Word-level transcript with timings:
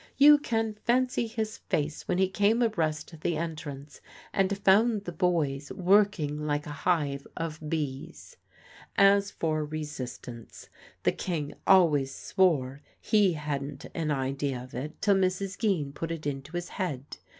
You 0.17 0.39
can 0.39 0.73
fancy 0.83 1.27
his 1.27 1.59
face 1.59 2.07
when 2.07 2.17
he 2.17 2.27
came 2.27 2.63
abreast 2.63 3.21
the 3.21 3.37
entrance 3.37 4.01
and 4.33 4.57
found 4.57 5.03
the 5.03 5.11
boys 5.11 5.71
working 5.71 6.47
like 6.47 6.65
a 6.65 6.71
hive 6.71 7.27
of 7.37 7.59
bees. 7.69 8.35
As 8.95 9.29
for 9.29 9.63
resistance, 9.63 10.69
the 11.03 11.11
King 11.11 11.53
always 11.67 12.11
swore 12.11 12.81
he 12.99 13.33
hadn't 13.33 13.85
an 13.93 14.09
idea 14.09 14.63
of 14.63 14.73
it 14.73 14.99
till 15.03 15.13
Mrs. 15.17 15.55
Geen 15.55 15.93
put 15.93 16.09
it 16.09 16.25
into 16.25 16.53
his 16.53 16.69
head. 16.69 17.17